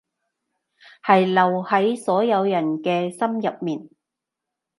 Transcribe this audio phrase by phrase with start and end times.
[1.05, 3.87] 係留喺所有人嘅心入面